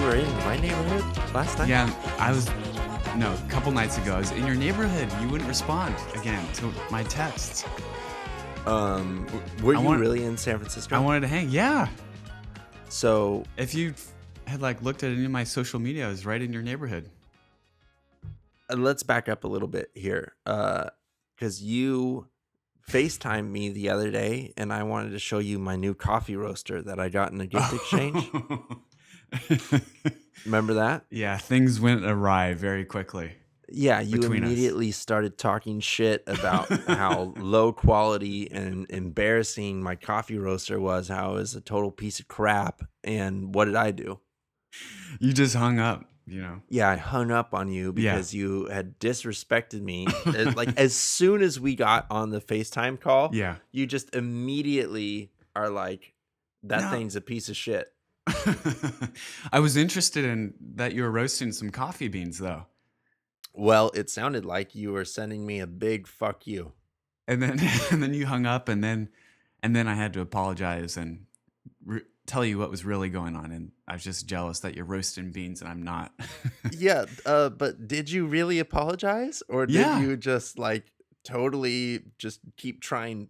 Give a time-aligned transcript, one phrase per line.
[0.00, 1.04] you were in my neighborhood
[1.34, 1.68] last night.
[1.68, 2.48] Yeah, I was.
[3.16, 5.08] No, a couple nights ago, I was in your neighborhood.
[5.20, 7.64] You wouldn't respond again to my texts.
[8.66, 9.26] Um,
[9.62, 10.94] were I you want- really in San Francisco?
[10.96, 11.48] I wanted to hang.
[11.50, 11.88] Yeah.
[12.88, 13.94] so If you
[14.46, 17.10] had like looked at any of my social media, I was right in your neighborhood.
[18.70, 22.26] uh, let's back up a little bit here, because you
[22.88, 26.80] FaceTimed me the other day, and I wanted to show you my new coffee roaster
[26.82, 28.30] that I got in a gift exchange.
[30.44, 31.04] Remember that?
[31.10, 33.32] yeah, things went awry very quickly.
[33.72, 34.48] Yeah, you Between us.
[34.50, 41.32] immediately started talking shit about how low quality and embarrassing my coffee roaster was, how
[41.32, 42.82] it was a total piece of crap.
[43.04, 44.18] And what did I do?
[45.20, 46.62] You just hung up, you know.
[46.68, 48.14] Yeah, I hung up on you Yeah.
[48.14, 50.06] because you had disrespected me.
[50.56, 53.56] Like as soon as we got on the FaceTime call, Yeah.
[53.70, 56.14] you just immediately are like,
[56.64, 56.90] that No.
[56.90, 57.92] thing's a piece of shit.
[59.52, 62.66] I was interested in that you were roasting some coffee beans though.
[63.52, 66.72] Well, it sounded like you were sending me a big fuck you.
[67.26, 67.58] and then
[67.90, 69.08] and then you hung up and then
[69.62, 71.26] and then i had to apologize and
[71.84, 74.84] re- tell you what was really going on and i was just jealous that you're
[74.86, 76.12] roasting beans and i'm not
[76.72, 80.00] yeah, uh, but did you really apologize, or did Yeah.
[80.00, 80.84] you just like
[81.24, 83.28] totally just keep trying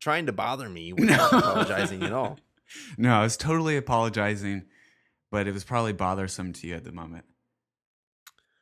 [0.00, 2.38] trying to bother me without apologizing at all?
[2.98, 4.64] no i was totally apologizing
[5.30, 7.24] but it was probably bothersome to you at the moment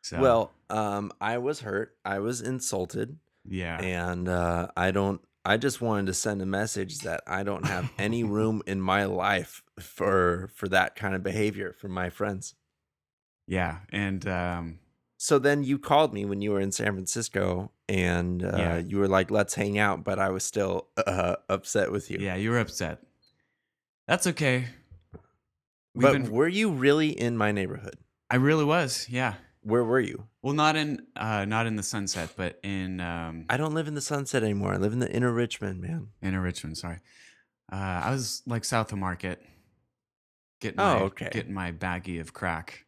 [0.02, 1.96] so Well, um, I was hurt.
[2.04, 5.20] I was insulted, yeah and uh, I don't.
[5.44, 9.04] I just wanted to send a message that I don't have any room in my
[9.04, 12.54] life for for that kind of behavior from my friends.
[13.46, 14.78] yeah and um
[15.18, 18.78] So then you called me when you were in San Francisco, and uh, Yeah.
[18.78, 22.18] you were like, "Let's hang out," but I was still uh, upset with you.
[22.20, 23.00] yeah you were upset
[24.06, 24.66] that's okay
[25.94, 27.96] We've but been- were you really in my neighborhood?
[28.30, 30.26] i really was yeah Where were you?
[30.42, 33.94] well not in uh not in the sunset but in um I don't live in
[33.94, 34.74] the Sunset anymore.
[34.74, 36.08] I live in the inner Richmond, man.
[36.22, 36.98] Inner Richmond, sorry.
[37.72, 39.40] Uh, I was like south of Market,
[40.60, 41.28] getting Oh, my, okay.
[41.32, 42.84] getting my baggie of crack.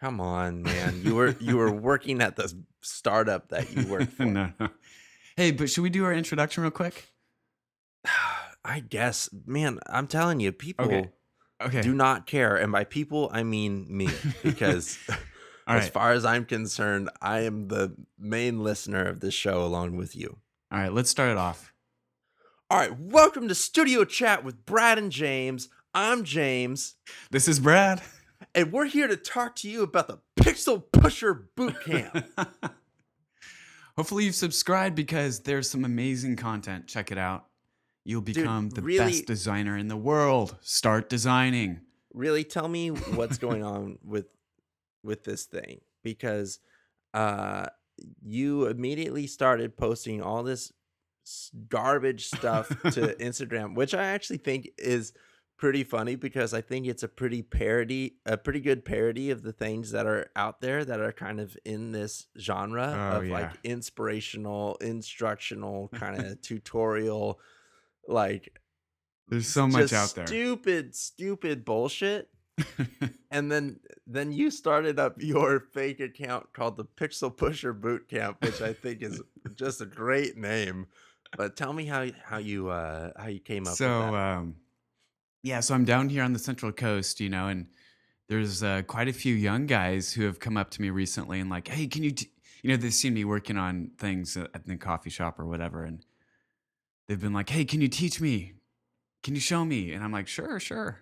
[0.00, 1.00] Come on, man.
[1.04, 2.52] You were you were working at the
[2.82, 4.24] startup that you worked for.
[4.26, 4.68] no, no.
[5.36, 7.10] Hey, but should we do our introduction real quick?
[8.64, 9.78] I guess, man.
[9.88, 11.10] I'm telling you, people Okay.
[11.62, 11.82] Okay.
[11.82, 14.08] do not care, and by people I mean me,
[14.42, 15.18] because as
[15.84, 15.92] right.
[15.92, 20.38] far as I'm concerned, I am the main listener of this show along with you.
[20.72, 20.92] All right.
[20.92, 21.72] Let's start it off.
[22.70, 25.68] All right, welcome to Studio Chat with Brad and James.
[25.92, 26.94] I'm James,
[27.30, 28.02] This is Brad.
[28.54, 32.24] and we're here to talk to you about the Pixel Pusher Boot Camp.
[33.96, 36.88] Hopefully you've subscribed because there's some amazing content.
[36.88, 37.44] Check it out.
[38.04, 40.56] You'll become the really- best designer in the world.
[40.60, 41.80] Start designing.
[42.12, 44.26] really tell me what's going on with
[45.02, 46.58] with this thing because
[47.12, 47.66] uh
[48.22, 50.72] you immediately started posting all this
[51.68, 55.12] garbage stuff to Instagram which I actually think is
[55.56, 59.52] pretty funny because I think it's a pretty parody a pretty good parody of the
[59.52, 63.32] things that are out there that are kind of in this genre Oh, of yeah.
[63.32, 67.38] like inspirational instructional kind of tutorial
[68.08, 68.60] like
[69.28, 70.26] There's so much out there.
[70.26, 72.28] Stupid, stupid bullshit.
[73.32, 78.36] and then then you started up your fake account called the Pixel Pusher Boot Camp,
[78.42, 79.20] which I think is
[79.56, 80.86] just a great name.
[81.36, 84.14] But tell me how how you uh how you came up so with that.
[84.14, 84.54] um
[85.42, 87.66] yeah so i'm down here on the central coast you know and
[88.28, 91.50] there's uh, quite a few young guys who have come up to me recently and
[91.50, 92.30] like hey can you t-?
[92.62, 96.04] you know they've seen me working on things at the coffee shop or whatever and
[97.08, 98.52] they've been like hey can you teach me
[99.22, 101.00] can you show me and i'm like sure sure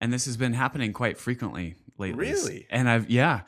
[0.00, 2.66] and this has been happening quite frequently lately Really?
[2.70, 3.42] and i've yeah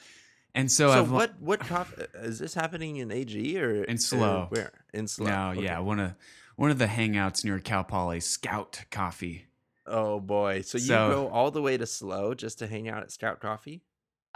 [0.54, 4.46] and so, so i've what what cof- is this happening in AG or In SLO.
[4.50, 5.26] where in SLO?
[5.28, 5.62] no Okay.
[5.62, 6.14] yeah one of
[6.56, 9.46] one of the hangouts near cal poly scout coffee
[9.86, 13.02] Oh boy, so you So- go all the way to SLO just to hang out
[13.02, 13.82] at Scout Coffee,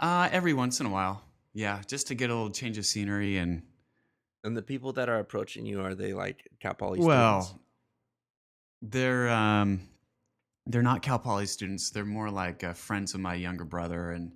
[0.01, 1.23] Uh, every once in a while.
[1.53, 3.61] Yeah, just to get a little change of scenery and
[4.45, 7.63] and the people that are approaching you are they like Cal Poly well, students?
[8.81, 9.81] they're um
[10.67, 11.89] they're not Cal Poly students.
[11.89, 14.31] They're more like uh, friends of my younger brother and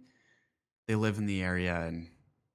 [0.88, 2.08] they live in the area and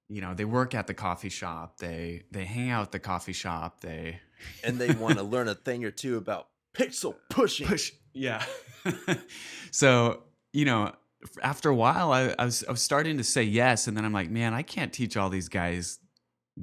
[0.07, 1.77] you know, they work at the coffee shop.
[1.79, 3.81] They they hang out at the coffee shop.
[3.81, 4.19] They
[4.63, 7.67] and they want to learn a thing or two about pixel pushing.
[7.67, 8.45] push yeah.
[9.71, 10.23] so,
[10.53, 10.93] you know,
[11.41, 14.13] after a while I, I was I was starting to say yes and then I'm
[14.13, 15.99] like, man, I can't teach all these guys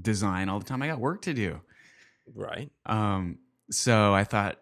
[0.01, 0.83] design all the time.
[0.83, 1.61] I got work to do.
[2.35, 2.71] Right.
[2.87, 3.39] Um,
[3.71, 4.59] so I thought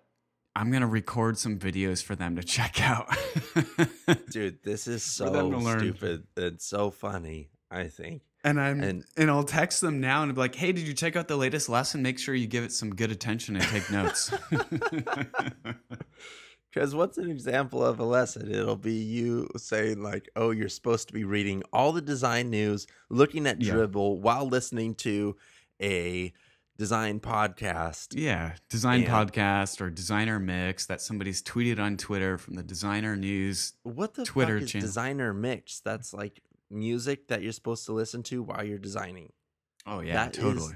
[0.57, 3.09] I'm gonna record some videos for them to check out.
[4.31, 6.25] Dude, this is so stupid.
[6.37, 8.23] It's so funny, I think.
[8.43, 11.15] And I'm And- and, I'll text them now and be like, "Hey, did you check
[11.15, 12.01] out the latest lesson?
[12.03, 14.33] Make sure you give it some good attention and take notes."
[16.73, 18.53] Because what's an example of a lesson?
[18.55, 22.87] It'll be you saying, like, oh, you're supposed to be reading all the design news,
[23.09, 23.75] looking at Yeah.
[23.75, 25.37] Dribbble while listening to
[25.83, 26.33] a
[26.79, 28.15] design podcast.
[28.17, 33.17] yeah, design And- podcast or designer mix that somebody's tweeted on Twitter from the designer
[33.17, 33.73] news.
[33.83, 34.87] What the Twitter fuck is channel.
[34.87, 35.81] designer mix?
[35.81, 36.41] That's like
[36.71, 39.33] music that you're supposed to listen to while you're designing.
[39.87, 40.75] Oh yeah, That is- totally.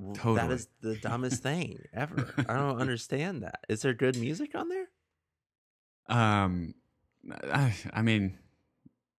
[0.00, 0.54] That Totally.
[0.54, 2.32] is the dumbest thing ever.
[2.48, 3.64] I don't understand that.
[3.68, 4.86] Is there good music on there?
[6.08, 6.74] Um,
[7.52, 8.38] I, I mean,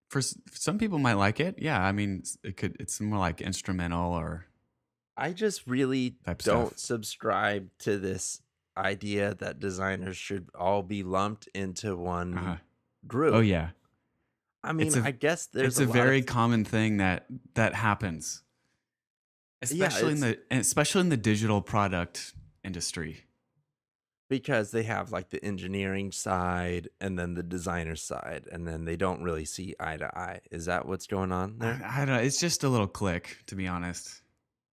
[0.09, 1.55] for s- some people might like it.
[1.59, 2.77] Yeah, I mean, it could.
[2.79, 4.45] It's more like instrumental or
[5.17, 6.77] I just really don't stuff.
[6.77, 8.41] subscribe to this
[8.77, 12.57] idea that designers should all be lumped into one uh
[13.07, 13.33] group.
[13.35, 13.69] oh yeah.
[14.63, 17.25] I mean, a- I guess there's it's a, lot very of, common thing that
[17.55, 18.41] that happens,
[19.61, 22.33] Yeah, especially in the especially in the digital product
[22.63, 23.25] industry.
[24.29, 28.95] Because they have like the engineering side and then the designer side, and then they
[28.95, 30.39] don't really see eye to eye.
[30.51, 31.81] Is that what's going on there?
[31.83, 32.23] I, I don't.
[32.23, 34.21] It's just a little click, to be honest.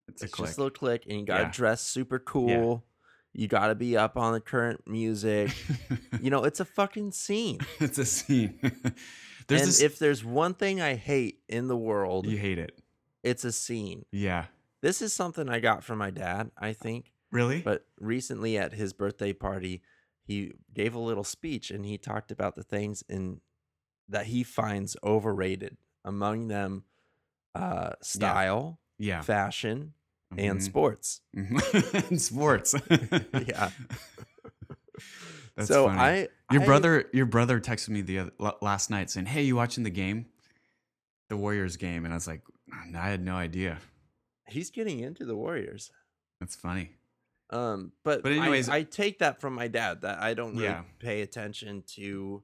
[0.08, 0.48] It's, a it's click.
[0.48, 1.50] just a little click, and you gotta Yeah.
[1.52, 2.84] dress super cool.
[3.32, 5.50] You gotta be up on the current music.
[6.20, 7.58] you know, it's a fucking scene.
[7.80, 8.58] it's a scene.
[9.48, 9.80] There's and this.
[9.80, 12.80] if there's one thing I hate in the world, you hate it,
[13.22, 14.04] it's a scene.
[14.10, 14.46] yeah.
[14.82, 17.12] This is something I got from my dad, I think.
[17.36, 17.60] Really?
[17.60, 19.82] But recently at his birthday party,
[20.24, 23.40] he gave a little speech and he talked about the things in
[24.08, 25.76] that he finds overrated.
[26.04, 26.84] Among them,
[27.54, 29.20] uh, style, yeah.
[29.22, 29.92] fashion,
[30.38, 30.62] and Mhm.
[30.62, 31.20] sports.
[31.36, 32.08] Mhm.
[32.10, 32.74] and sports.
[33.48, 33.70] Yeah.
[35.56, 35.98] That's so funny.
[35.98, 39.42] I your I- brother, your brother texted me the other, la- last night saying, "Hey,
[39.42, 40.26] you watching the game,
[41.28, 42.42] the Warriors game?" And I was like,
[42.94, 43.78] "I had no idea."
[44.48, 45.90] he's getting into the Warriors.
[46.38, 46.90] That's funny.
[47.50, 50.64] Um, but But anyways- I, I take that from my dad that I don't really
[50.64, 50.82] Yeah.
[50.98, 52.42] pay attention to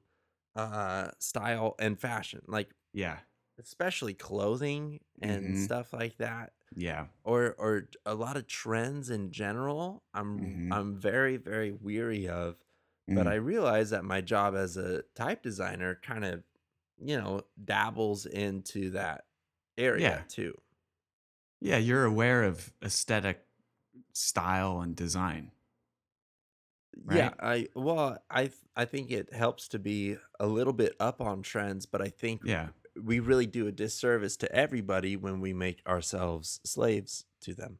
[0.55, 3.19] uh style and fashion, like Yeah,
[3.57, 5.63] especially clothing and Mhm.
[5.63, 6.53] stuff like that.
[6.75, 10.73] yeah, or or a lot of trends in general i'm Mhm.
[10.73, 12.57] i'm very very weary of
[13.07, 13.31] but Mm.
[13.31, 16.43] i realize that my job as a type designer kind of
[16.97, 19.25] you know dabbles into that
[19.77, 20.23] area Yeah.
[20.27, 20.59] too
[21.61, 21.77] yeah.
[21.77, 23.45] You're aware of aesthetic,
[24.13, 25.51] style, and design.
[27.09, 31.41] yeah i well i i think it helps to be a little bit up on
[31.41, 32.67] trends but i think Yeah,
[33.01, 37.79] we really do a disservice to everybody when we make ourselves slaves to them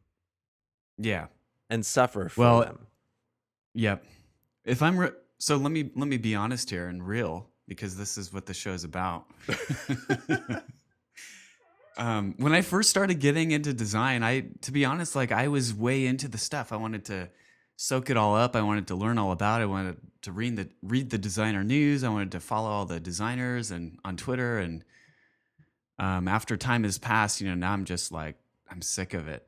[0.98, 1.28] yeah,
[1.70, 2.88] and suffer for Well, them
[3.74, 4.04] yep.
[4.66, 8.18] If I'm re- so, let me let me be honest here and real because this
[8.18, 9.26] is what the show's about.
[11.98, 15.74] um, when I first started getting into design, I, to be honest, like I was
[15.74, 16.72] way into the stuff.
[16.72, 17.30] I wanted to
[17.76, 18.56] soak it all up.
[18.56, 19.66] I wanted to learn all about it.
[19.66, 22.04] I wanted to read the read the designer news.
[22.04, 24.60] I wanted to follow all the designers and on Twitter.
[24.60, 24.84] And
[26.00, 28.38] um, after time has passed, you know, now I'm just like
[28.70, 29.48] I'm sick of it.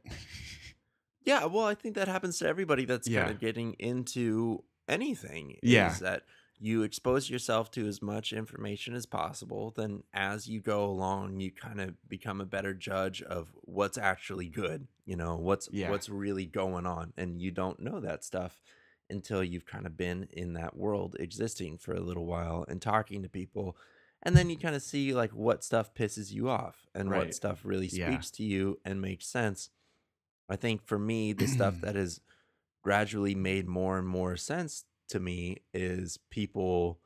[1.24, 5.58] Yeah, well, I think that happens to everybody that's kind of getting into anything.
[5.64, 5.92] Yeah.
[5.92, 6.22] Is that
[6.60, 9.74] you expose yourself to as much information as possible.
[9.76, 14.48] Then, as you go along, you kind of become a better judge of what's actually
[14.48, 14.88] good.
[15.06, 15.90] You know, what's Yeah.
[15.90, 18.62] what's really going on, and you don't know that stuff
[19.10, 23.22] until you've kind of been in that world existing for a little while and talking
[23.22, 23.78] to people.
[24.24, 27.28] And then you kind of see like what stuff pisses you off and Right.
[27.28, 28.08] what stuff really Yeah.
[28.08, 29.70] speaks to you and makes sense.
[30.50, 32.20] I think for me, the stuff that has
[32.82, 37.00] gradually made more and more sense to me is people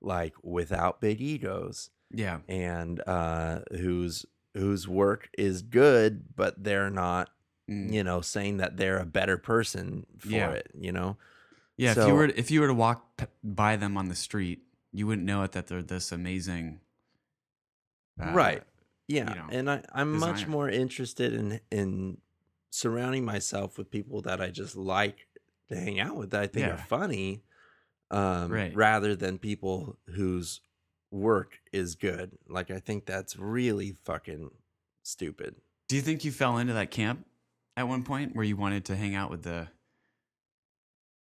[0.00, 7.30] like without big egos yeah, and uh, whose whose work is good, but they're not,
[7.68, 7.92] Mm.
[7.92, 10.50] you know, saying that they're a better person for Yeah.
[10.52, 10.70] it.
[10.78, 11.16] You know,
[11.76, 11.90] yeah.
[11.90, 15.06] if you were if you were to walk p- by them on the street, you
[15.08, 16.78] wouldn't know it that they're this amazing.
[18.22, 18.62] uh, right?
[19.08, 22.18] Yeah, know, and I, I'm much more interested in in
[22.70, 25.26] surrounding myself with people that I just like
[25.68, 26.74] to hang out with that I think Yeah.
[26.74, 27.42] are funny,
[28.10, 28.74] um, Right.
[28.74, 30.60] rather than people whose
[31.10, 32.38] work is good.
[32.48, 34.50] Like I think that's really fucking
[35.02, 35.56] stupid.
[35.88, 37.26] Do you think you fell into that camp
[37.76, 39.68] at one point where you wanted to hang out with the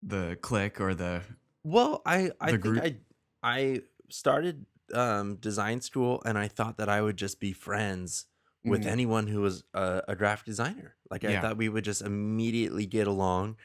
[0.03, 1.22] the clique or the
[1.63, 2.98] Well, I I think group- I
[3.43, 8.25] I started um, design school and I thought that I would just be friends
[8.63, 8.88] with Mhm.
[8.88, 10.96] anyone who was a, a graphic designer.
[11.10, 11.41] Like I Yeah.
[11.41, 13.57] thought we would just immediately get along,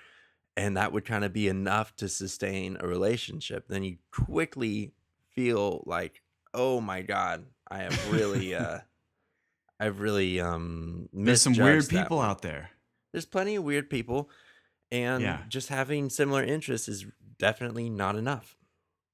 [0.57, 4.93] and that would kind of be enough to sustain a relationship then you quickly
[5.35, 6.23] feel like
[6.55, 8.79] oh my god i have really uh
[9.81, 12.29] i've really um There's some weird people one.
[12.29, 12.71] out there.
[13.13, 14.29] there's plenty of weird people
[14.91, 15.39] and Yeah.
[15.49, 17.07] just having similar interests is
[17.39, 18.57] definitely not enough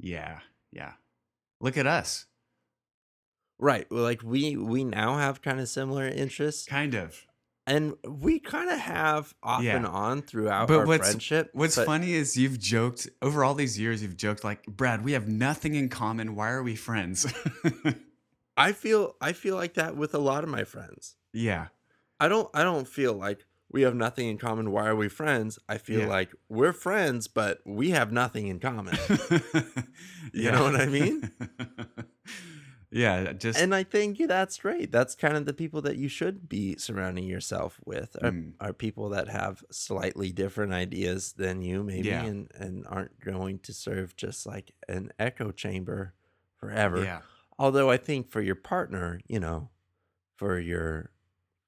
[0.01, 0.41] Yeah.
[0.73, 0.93] Yeah.
[1.61, 2.27] Look at us.
[3.59, 7.25] right well, like we we now have kind of similar interests Kind of.
[7.69, 9.77] And we kind of have off Yeah.
[9.77, 13.55] and on throughout But our what's- friendship What's but funny is you've joked over all
[13.55, 16.35] these years, you've joked like, Brad, we have nothing in common.
[16.35, 17.27] Why are we friends?
[18.57, 21.69] i feel i feel like that with a lot of my friends yeah.
[22.19, 24.73] I don't I don't feel like we have nothing in common.
[24.73, 25.59] Why are we friends?
[25.69, 26.07] I feel Yeah.
[26.09, 28.97] like we're friends, but we have nothing in common.
[30.33, 31.31] You know what I mean?
[32.91, 33.33] yeah.
[33.33, 34.91] Just, and I think that's great.
[34.93, 38.53] That's kind of the people that you should be surrounding yourself with are, Mm.
[38.61, 42.25] are people that have slightly different ideas than you, maybe, Yeah.
[42.25, 46.15] and, and aren't going to serve just like an echo chamber
[46.57, 47.03] forever.
[47.05, 47.21] yeah.
[47.59, 49.71] Although I think for your partner, you know,
[50.37, 51.11] for your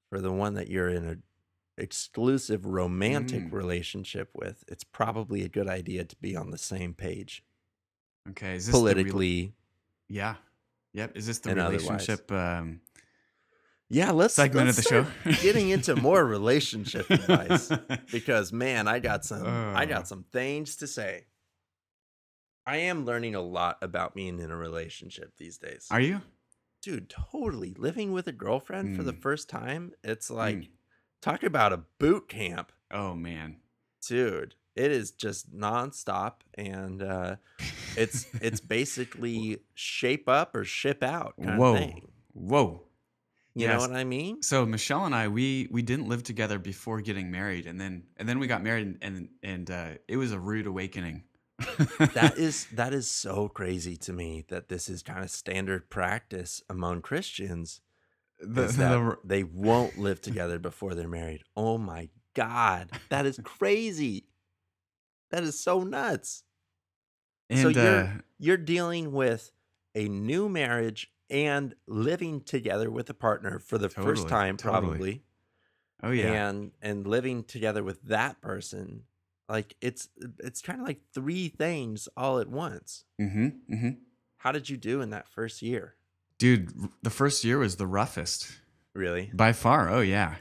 [0.09, 1.17] for the one that you're in a
[1.81, 3.51] exclusive romantic Mm.
[3.53, 7.43] relationship with, it's probably a good idea to be on the same page
[8.29, 8.55] Okay.
[8.55, 9.53] Is this the rela- politically.
[10.07, 10.35] yeah.
[10.93, 11.15] Yep.
[11.15, 12.81] Is this the relationship um,
[13.89, 15.05] yeah, let's segment let's the show?
[15.41, 17.71] getting into more relationship advice
[18.11, 19.85] because man, I got some I Uh.
[19.85, 21.25] got some things to say.
[22.65, 25.87] I am learning a lot about being in a relationship these days.
[25.89, 26.21] Are you?
[26.83, 27.73] Dude, totally.
[27.73, 29.21] Living with a girlfriend for the Mm.
[29.21, 30.69] first time, it's like Mm.
[31.21, 32.71] talk about a boot camp.
[32.91, 33.57] Oh, man.
[34.07, 37.35] dude it is just nonstop and uh
[37.97, 41.73] it's it's basically shape up or ship out kind Whoa.
[41.73, 42.83] of thing Whoa.
[43.55, 47.01] you know what i mean So Michelle and I, we we didn't live together before
[47.01, 50.31] getting married, and then and then we got married, and and, and uh, it was
[50.31, 51.23] a rude awakening.
[52.13, 56.63] that is that is so crazy to me that this is kind of standard practice
[56.69, 57.81] among christians
[58.39, 64.23] the, the- they won't live together before they're married oh my god that is crazy
[65.31, 66.43] that is so nuts
[67.49, 68.09] and so you're uh,
[68.39, 69.51] you're dealing with
[69.95, 74.81] a new marriage and living together with a partner for the first Totally, time totally.
[74.81, 75.23] probably
[76.03, 79.03] oh yeah, and and living together with that person
[79.49, 80.09] like it's
[80.39, 83.89] it's kind of like three things all at once mm-hmm, mm-hmm.
[84.37, 85.95] how did you do in that first year
[86.41, 86.73] dude,
[87.03, 88.51] the first year was the roughest
[88.93, 89.89] really by far.
[89.89, 90.35] Oh yeah,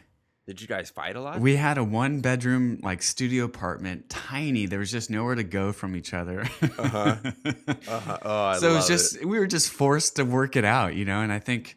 [0.50, 4.66] did you guys fight a lot we had a one bedroom like studio apartment, tiny.
[4.66, 6.40] There was just nowhere to go from each other.
[6.60, 7.16] Uh-huh.
[7.88, 8.18] uh-huh.
[8.22, 11.04] oh I so it was just we were just forced to work it out, you
[11.04, 11.20] know.
[11.20, 11.76] And I think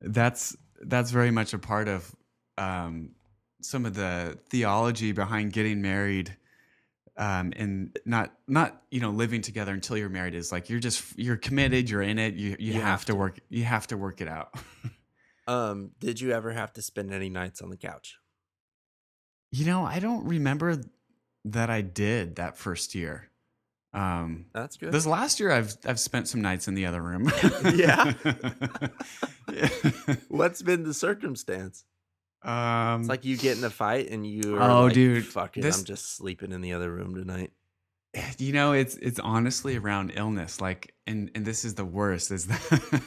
[0.00, 2.14] that's that's very much a part of
[2.58, 3.10] um,
[3.60, 6.36] some of the theology behind getting married,
[7.16, 11.18] um, and not not you know living together until you're married is like you're just
[11.18, 13.16] you're committed, you're in it, you you, You have, to.
[13.16, 14.54] work you have to work it out.
[15.46, 18.18] um did you ever have to spend any nights on the couch
[19.52, 20.80] you know, I don't remember
[21.46, 23.30] that I did that first year.
[23.94, 27.30] Um, that's good This last year, I've I've spent some nights in the other room.
[27.74, 28.12] Yeah?
[28.24, 28.88] Yeah.
[30.28, 31.84] what's been the circumstance
[32.42, 35.62] um, It's like you get in a fight and you Oh, like, dude, fuck it,
[35.62, 37.52] this- I'm just sleeping in the other room tonight.
[38.38, 40.60] you know, it's it's honestly around illness.
[40.60, 42.30] Like, and and this is the worst.
[42.30, 43.02] Is that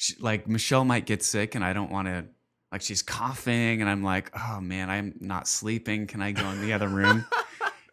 [0.00, 2.24] she, like Michelle might get sick, and I don't want to.
[2.72, 6.06] Like she's coughing, and I'm like, oh man, I'm not sleeping.
[6.06, 7.24] Can I go in the other room?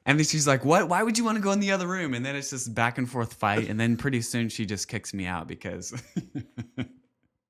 [0.10, 0.88] And then she's like, "What?
[0.88, 2.98] Why would you want to go in the other room?" And then it's just back
[2.98, 3.68] and forth fight.
[3.68, 5.94] And then pretty soon she just kicks me out because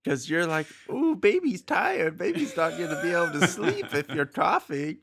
[0.08, 2.18] Because you're like, ooh, baby's tired.
[2.18, 5.00] Baby's not going to be able to sleep if you're coughing.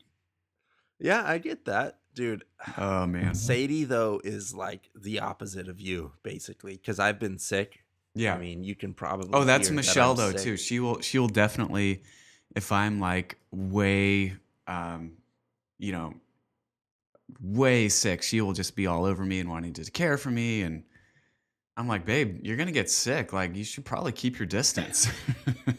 [0.99, 1.99] Yeah, I get that.
[2.15, 2.43] Dude,
[2.77, 6.75] oh man, Sadie, though, is like the opposite of you, basically.
[6.77, 7.84] Because I've been sick.
[8.15, 8.33] Yeah.
[8.35, 9.29] I mean, you can probably.
[9.33, 10.41] Oh, that's that Michelle I'm though sick.
[10.41, 10.57] too.
[10.57, 12.03] She will she will definitely
[12.55, 14.35] if I'm like way
[14.67, 15.13] um
[15.77, 16.13] you know
[17.41, 20.63] way sick, she will just be all over me and wanting to care for me
[20.63, 20.83] and
[21.77, 23.33] I'm like, "Babe, you're going to get sick.
[23.33, 25.07] Like you should probably keep your distance."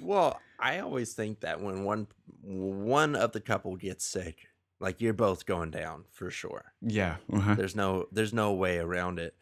[0.00, 2.06] Well, I always think that when one
[2.42, 4.46] one of the couple gets sick,
[4.78, 6.72] like you're both going down for sure.
[6.80, 7.16] yeah.
[7.32, 7.54] uh-huh.
[7.54, 9.34] There's no there's no way around it.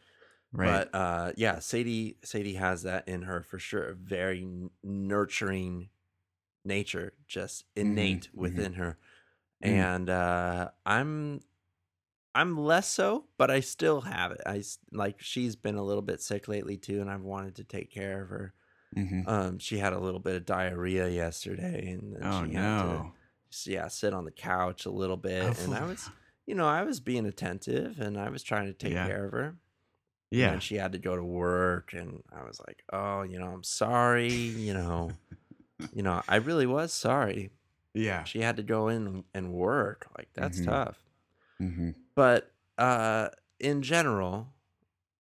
[0.55, 0.89] Right.
[0.93, 3.89] But uh, yeah, Sadie Sadie has that in her for sure.
[3.91, 4.47] A very
[4.85, 5.89] nurturing
[6.65, 8.39] nature, just innate mhm.
[8.39, 8.99] within her.
[9.65, 9.69] Mm.
[9.69, 11.41] And uh, I'm
[12.35, 14.41] I'm less so, but I still have it.
[14.47, 17.91] I like she's been a little bit sick lately too, and I've wanted to take
[17.91, 18.55] care of her.
[18.97, 19.29] Mhm.
[19.29, 22.87] Um, she had a little bit of diarrhea yesterday, and then Oh she had to
[22.87, 23.13] no.
[23.53, 26.09] s- yeah sit on the couch a little bit, Oh, and I was
[26.47, 29.07] you know, I was being attentive and I was trying to take Yeah.
[29.07, 29.57] care of her.
[30.35, 30.53] Yeah.
[30.53, 33.63] And she had to go to work and I was like, "Oh, you know, I'm
[33.65, 35.11] sorry, you know,
[35.93, 37.51] you know, I really was sorry.
[37.95, 38.25] Yeah.
[38.25, 40.09] She had to go in and work.
[40.19, 40.65] Like that's Mhm.
[40.67, 40.99] tough."
[41.59, 43.29] hmm But uh
[43.61, 44.49] in general,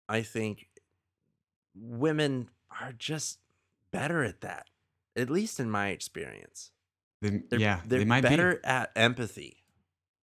[0.09, 0.67] I think
[1.75, 2.49] women
[2.81, 3.39] are just
[3.91, 4.67] better at that.
[5.15, 6.71] At least in my experience.
[7.21, 7.81] They, They're yeah.
[7.85, 8.63] they're they might better be.
[8.65, 9.63] at empathy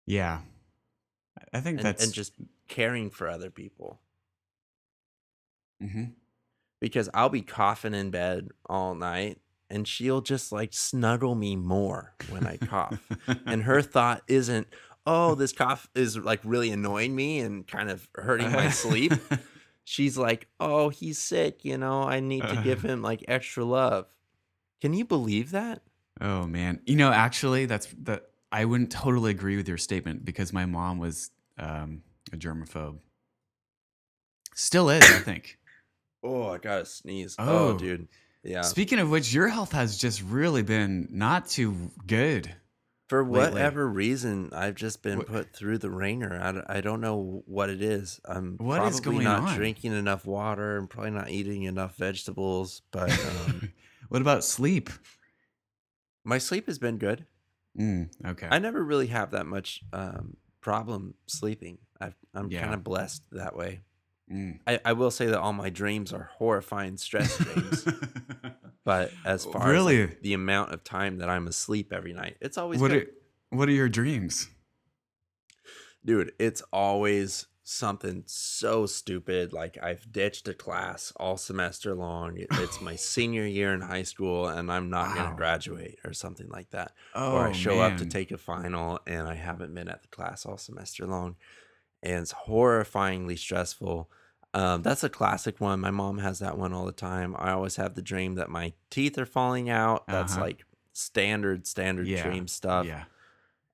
[0.05, 0.41] Yeah.
[1.53, 2.03] I think and, that's.
[2.03, 2.34] and just
[2.67, 4.01] caring for other people.
[5.81, 6.05] Hmm
[6.79, 12.13] because I'll be coughing in bed all night and she'll just like snuggle me more
[12.31, 13.00] when I cough.
[13.45, 14.67] and her thought isn't,
[15.05, 19.13] oh, this cough is like really annoying me and kind of hurting my sleep.
[19.83, 24.05] She's like, oh, he's sick, you know, I need to give him like extra love.
[24.81, 25.81] Can you believe that?
[26.21, 28.25] Oh man, you know, actually, that's that.
[28.51, 32.01] I wouldn't totally agree with your statement because my mom was um,
[32.33, 33.00] a germaphobe.
[34.55, 35.59] Still is, I think.
[36.24, 37.36] Oh, I gotta sneeze.
[37.40, 37.78] Oh, Oh.
[37.78, 38.08] dude.
[38.44, 38.62] Yeah.
[38.62, 42.56] Speaking of which, your health has just really been not too good.
[43.08, 43.54] For lately.
[43.54, 46.40] whatever reason, I've just been What- put through the ringer.
[46.68, 48.20] I, I don't know what it is.
[48.24, 49.56] I'm What probably is going not on?
[49.56, 50.78] drinking enough water.
[50.78, 52.84] I'm probably not eating enough vegetables.
[52.92, 53.10] But
[53.48, 53.74] um,
[54.10, 54.90] what about sleep?
[56.24, 57.26] my sleep has been good.
[57.78, 58.48] Mm, okay.
[58.52, 61.80] I never really have that much um, problem sleeping.
[62.00, 62.62] I've, I'm Yeah.
[62.62, 63.80] kind of blessed that way.
[64.31, 64.59] Mm.
[64.67, 67.88] I, I will say that all my dreams are horrifying stress dreams.
[68.86, 70.05] but as far as Really?
[70.07, 73.03] like, the amount of time that I'm asleep every night, it's always what good.
[73.03, 74.48] are what are your dreams?
[76.05, 79.51] Dude, it's always something so stupid.
[79.53, 82.37] Like I've ditched a class all semester long.
[82.37, 86.13] It- It's my senior year in high school and I'm not going to graduate or
[86.13, 86.94] something like that.
[87.15, 90.07] Oh, or I show up to take a final and I haven't been at the
[90.07, 91.35] class all semester long.
[92.01, 94.09] And it's horrifyingly stressful.
[94.53, 95.79] Um, that's a classic one.
[95.79, 97.35] My mom has that one all the time.
[97.38, 100.07] I always have the dream that my teeth are falling out.
[100.07, 100.42] That's Uh-huh.
[100.42, 102.24] like standard, standard Yeah.
[102.24, 103.03] dream stuff Yeah.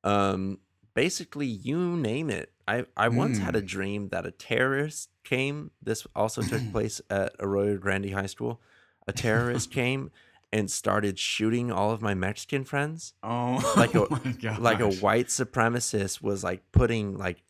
[0.04, 0.60] um
[0.94, 3.68] basically you name it i i once had a Mm.
[3.68, 8.62] dream that a terrorist came this also took place at arroyo grande high school
[9.08, 10.12] a terrorist came
[10.54, 15.28] and started shooting all of my mexican friends Oh, Like a- oh like a white
[15.28, 17.42] supremacist was like putting like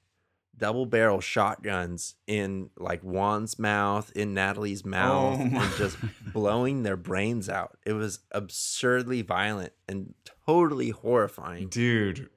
[0.57, 5.97] double barrel shotguns in like juan's mouth in natalie's mouth Oh and just
[6.33, 10.13] blowing their brains out it was absurdly violent and
[10.45, 12.29] totally horrifying dude.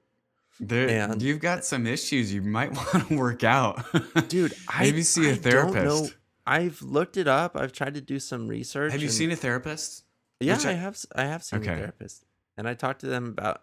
[0.60, 3.84] There, And- you've got some issues you might want to work out,
[4.28, 5.80] dude I, Maybe see a I don't know.
[5.80, 6.14] therapist.
[6.46, 9.36] i've looked it up i've tried to do some research Have you and- seen a
[9.36, 10.04] therapist?
[10.40, 11.72] yeah which I- have I have seen Okay.
[11.74, 12.24] a therapist
[12.56, 13.62] and i talked to them about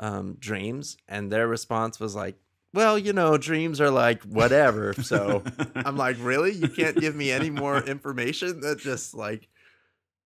[0.00, 2.36] um, dreams and their response was like
[2.74, 5.42] well you know dreams are like whatever so
[5.74, 9.48] i'm like really you can't give me any more information that just like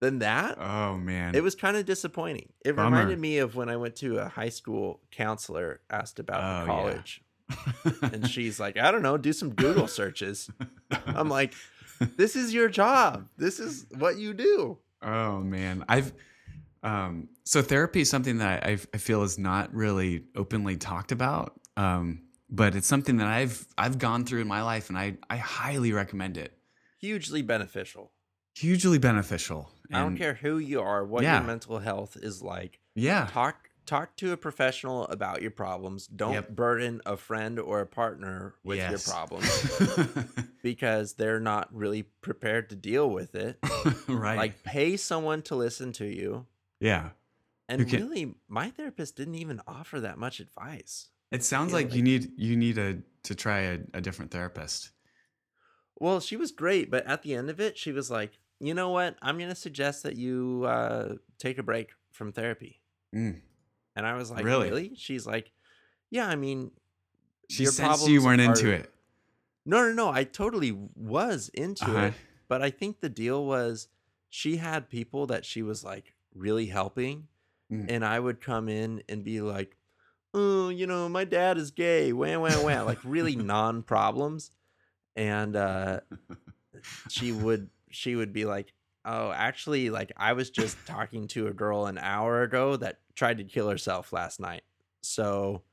[0.01, 2.89] than that oh man, it was kind of disappointing it Bummer.
[2.97, 6.71] reminded me of when i went to a high school counselor asked about Oh, the
[6.71, 6.79] yeah.
[6.79, 7.21] college
[8.01, 10.49] and she's like, I don't know, do some Google searches.
[11.05, 11.53] I'm like,
[12.17, 13.27] this is your job.
[13.37, 14.77] This is what you do.
[15.01, 16.13] Oh man, I've
[16.81, 21.59] um, so therapy is something that I, I feel is not really openly talked about,
[21.77, 22.21] um,
[22.53, 25.91] but it's something that I've I've gone through in my life, and I I highly
[25.91, 26.57] recommend it.
[27.01, 28.11] Hugely beneficial.
[28.55, 29.69] Hugely beneficial.
[29.91, 31.39] I don't care who you are, what Yeah.
[31.39, 32.79] your mental health is like.
[32.95, 36.07] Yeah, Talk talk to a professional about your problems.
[36.07, 36.49] Don't Yep.
[36.55, 39.45] burden a friend or a partner with your problems
[40.63, 43.57] because they're not really prepared to deal with it.
[44.07, 44.37] right.
[44.37, 46.45] Like pay someone to listen to you.
[46.79, 47.09] yeah.
[47.69, 51.09] And can- really, my therapist didn't even offer that much advice.
[51.33, 54.31] It sounds feel like, like- you need you need a to try a, a different
[54.31, 54.91] therapist.
[55.99, 58.89] Well, she was great, but at the end of it, she was like, "You know
[58.89, 59.15] what?
[59.21, 62.81] I'm going to suggest that you uh, take a break from therapy."
[63.15, 63.41] Mm.
[63.95, 64.69] And I was like, Really?
[64.69, 65.51] "Really?" She's like,
[66.09, 66.71] "Yeah, I mean,
[67.49, 68.91] She sensed you weren't into it.
[69.65, 70.09] No, no, no.
[70.09, 72.07] I totally was into Uh-huh.
[72.07, 72.13] it,
[72.49, 73.87] but I think the deal was
[74.29, 77.27] she had people that she was like really helping,
[77.71, 77.85] Mm.
[77.89, 79.77] and I would come in and be like,
[80.33, 84.51] "Oh, you know, my dad is gay." Wah wah wah, like really non problems,
[85.15, 86.01] and uh,
[87.09, 88.73] she would she would be like,
[89.05, 93.37] "Oh, actually, like I was just talking to a girl an hour ago that tried
[93.37, 94.63] to kill herself last night,
[95.01, 95.63] so."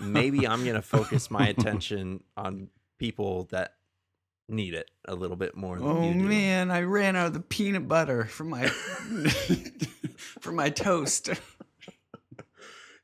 [0.00, 3.74] maybe I'm gonna focus my attention on people that
[4.48, 7.88] need it a little bit more than Oh man, I ran out of the peanut
[7.88, 8.66] butter for my
[10.40, 11.30] for my toast.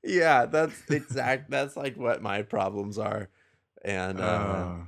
[0.02, 1.50] Yeah, that's exact.
[1.50, 3.28] That's like what my problems are.
[3.84, 4.86] And uh, Oh,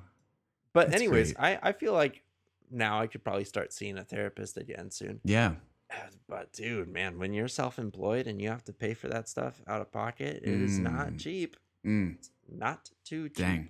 [0.72, 1.40] but anyways, great.
[1.62, 2.22] I I feel like
[2.70, 5.20] now I could probably start seeing a therapist again soon.
[5.25, 5.55] yeah.
[5.90, 5.96] Uh,
[6.29, 9.83] But dude, man, when you're self-employed and you have to pay for that stuff out
[9.83, 11.57] of pocket, it is not Mm, cheap.
[11.85, 12.16] mm,
[12.48, 13.37] Not too cheap.
[13.37, 13.68] dang.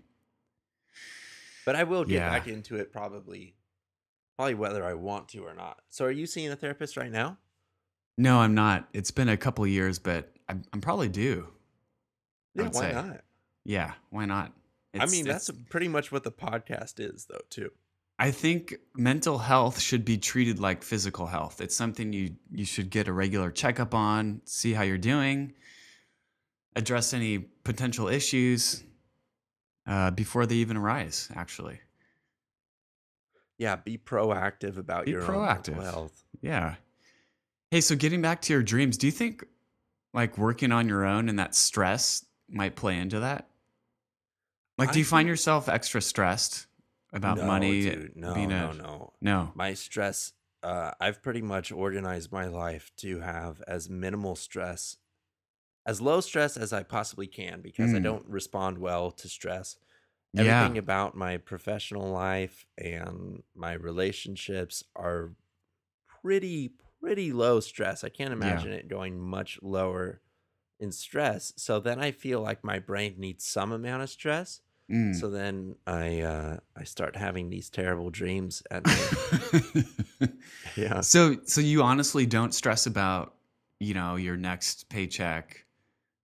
[1.64, 2.31] But I will get Yeah.
[2.31, 3.55] back into it probably
[4.37, 5.81] probably whether I want to or not.
[5.90, 7.38] So are you seeing a therapist right now?
[8.18, 8.88] No, I'm not.
[8.92, 11.48] It's been a couple years, but I'm, I'm probably due.
[12.55, 12.92] Yeah, why say.
[12.92, 13.20] not?
[13.64, 14.52] Yeah, why not?
[14.98, 17.70] I mean, that's pretty much what the podcast is though, too.
[18.18, 21.61] I think mental health should be treated like physical health.
[21.61, 25.55] It's something you you should get a regular checkup on, see how you're doing,
[26.76, 28.85] address any potential issues
[29.87, 31.31] uh, before they even arise.
[31.35, 31.81] Actually,
[33.59, 35.83] Yeah, be proactive about Be your proactive.
[35.83, 36.24] health.
[36.40, 36.74] yeah.
[37.70, 39.44] Hey, so getting back to your dreams, do you think
[40.14, 43.48] like working on your own and that stress might play into that?
[44.79, 46.66] Like, do you find yourself extra stressed
[47.12, 47.83] about no, money?
[47.83, 48.16] dude.
[48.16, 49.12] No, being no, a- no.
[49.20, 49.53] No.
[49.55, 54.96] My stress, uh, I've pretty much organized my life to have as minimal stress,
[55.87, 58.03] as low stress as I possibly can because I Mm.
[58.05, 59.77] don't respond well to stress.
[60.33, 60.42] Yeah.
[60.62, 65.33] Everything about my professional life and my relationships are
[66.22, 66.72] pretty,
[67.03, 68.05] pretty low stress.
[68.05, 70.21] I can't imagine it going much lower
[70.79, 71.53] in stress.
[71.57, 74.61] So then I feel like my brain needs some amount of stress.
[74.91, 75.15] Mm.
[75.19, 80.31] So then I uh, I start having these terrible dreams at night.
[80.77, 81.01] yeah.
[81.01, 83.35] So so you honestly don't stress about,
[83.79, 85.65] you know, your next paycheck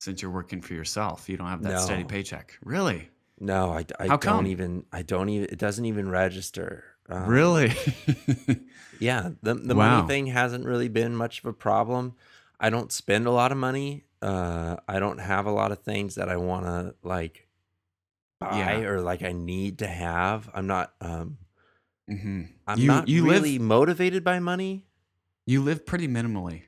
[0.01, 1.29] since you're working for yourself.
[1.29, 2.59] You don't have that steady paycheck.
[2.63, 3.11] Really?
[3.41, 4.47] No, I, I How don't come?
[4.49, 6.85] even I don't even it doesn't even register.
[7.09, 7.73] Um, really?
[9.01, 10.01] Yeah, the the Wow.
[10.01, 12.15] money thing hasn't really been much of a problem.
[12.59, 14.05] I don't spend a lot of money.
[14.21, 17.47] Uh, I don't have a lot of things that I want to like
[18.41, 18.89] buy Yeah.
[18.89, 20.51] or like I need to have.
[20.53, 21.39] I'm not um
[22.09, 24.85] hmm I'm You not you really live motivated by money.
[25.47, 26.63] you live pretty minimally,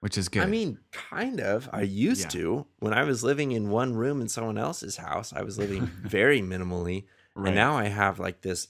[0.00, 0.44] which is good.
[0.44, 1.68] I mean, kind of.
[1.72, 2.28] I used Yeah.
[2.28, 2.66] to.
[2.78, 6.40] When I was living in one room in someone else's house, I was living very
[6.40, 7.04] minimally.
[7.34, 7.48] right.
[7.48, 8.68] And now I have like this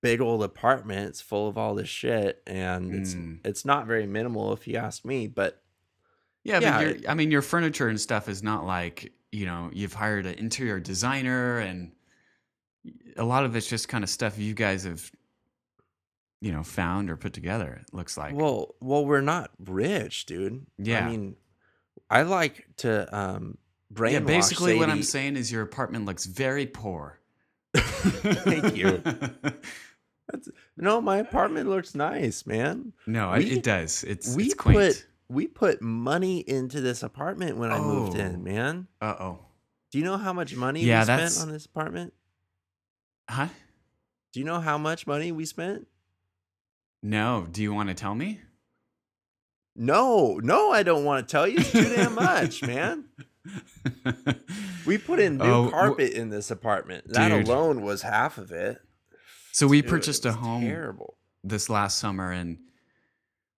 [0.00, 1.08] big old apartment.
[1.08, 2.42] It's full of all this shit.
[2.46, 3.38] And it's Mm.
[3.44, 5.62] it's not very minimal if you ask me, but
[6.44, 9.70] yeah, yeah, but your I mean your furniture and stuff is not like, you know,
[9.72, 11.92] you've hired an interior designer and
[13.16, 15.10] a lot of it's just kind of stuff you guys have
[16.40, 18.32] you know, found or put together, it looks like.
[18.32, 20.64] well, well, we're not rich, dude.
[20.78, 21.04] Yeah.
[21.04, 21.34] I mean,
[22.08, 23.58] I like to um
[23.92, 27.18] brainwash yeah, basically what I'm saying is your apartment looks very poor.
[27.76, 29.02] Thank you.
[30.30, 32.92] That's, no, my apartment looks nice, man.
[33.06, 34.04] no, We- it does.
[34.04, 34.78] It's we it's quaint.
[34.78, 38.20] put we put money into this apartment when I moved Oh.
[38.20, 38.88] in, man.
[39.00, 39.38] Uh oh.
[39.90, 42.12] Do you know how much money Yeah, we spent that's- on this apartment?
[43.30, 43.48] Huh?
[44.32, 45.86] Do you know how much money we spent?
[47.02, 47.46] No.
[47.50, 48.40] Do you want to tell me?
[49.76, 51.58] No, no, I don't want to tell you.
[51.58, 53.04] It's too damn much, man.
[54.86, 57.08] We put in new Oh, carpet in this apartment.
[57.08, 57.46] That Dude.
[57.46, 58.80] alone was half of it.
[59.58, 61.16] So we Dude, purchased a home Terrible.
[61.42, 62.58] this last summer and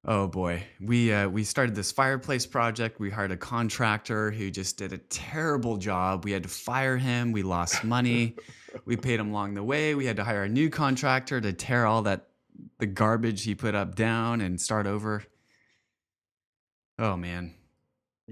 [0.06, 0.62] oh boy.
[0.80, 2.98] We uh, we started this fireplace project.
[2.98, 6.24] We hired a contractor who just did a terrible job.
[6.24, 7.32] We had to fire him.
[7.32, 8.36] We lost money.
[8.84, 9.96] We paid him along the way.
[9.96, 12.28] We had to hire a new contractor to tear all that
[12.78, 15.24] the garbage he put up down and start over.
[16.96, 17.54] Oh man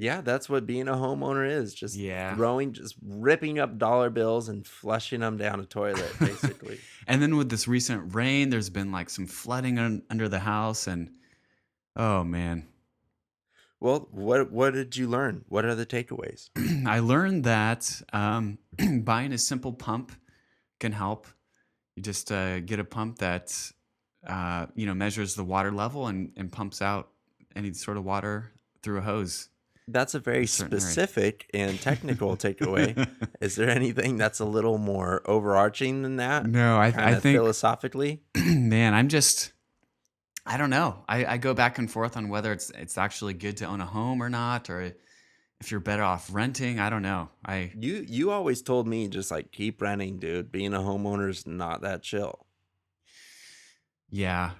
[0.00, 1.74] Yeah, that's what being a homeowner is.
[1.74, 2.36] Just Yeah.
[2.36, 6.78] throwing, just ripping up dollar bills and flushing them down a toilet, basically.
[7.08, 10.86] and then with this recent rain there's been like some flooding un- under the house
[10.86, 11.10] and
[11.96, 12.66] oh man
[13.80, 15.44] well, what what did you learn?
[15.48, 16.50] What are the takeaways?
[16.86, 18.58] I learned that um,
[19.04, 20.10] buying a simple pump
[20.80, 21.28] can help.
[21.94, 23.54] You just uh, get a pump that
[24.26, 27.10] uh, you know measures the water level and, and pumps out
[27.54, 28.50] any sort of water
[28.82, 29.48] through a hose.
[29.90, 30.80] That's a very certain area.
[30.80, 33.08] specific and technical takeaway.
[33.40, 36.46] Is there anything that's a little more overarching than that?
[36.46, 38.22] no, I, I think philosophically.
[38.36, 39.52] man, I'm just
[40.48, 41.04] I don't know.
[41.06, 43.86] I, I go back and forth on whether it's it's actually good to own a
[43.86, 44.94] home or not, or
[45.60, 46.78] if you're better off renting.
[46.80, 47.28] I don't know.
[47.44, 50.50] I You you always told me just like keep renting, dude.
[50.50, 52.46] Being a homeowner's not that chill.
[54.10, 54.52] Yeah.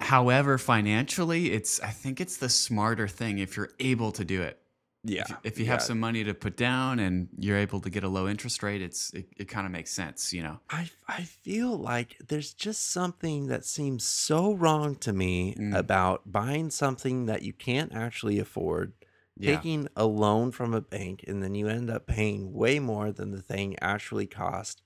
[0.00, 4.60] However, financially, it's I think it's the smarter thing if you're able to do it.
[5.02, 5.22] Yeah.
[5.22, 8.08] If, if you have some money to put down and you're able to get a
[8.08, 10.60] low interest rate, it's it, it kind of makes sense, you know.
[10.68, 15.74] I I feel like there's just something that seems so wrong to me Mm.
[15.76, 18.92] about buying something that you can't actually afford,
[19.38, 19.56] Yeah.
[19.56, 23.30] taking a loan from a bank, and then you end up paying way more than
[23.30, 24.82] the thing actually cost.